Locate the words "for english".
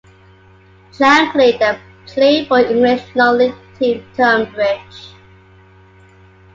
2.47-3.05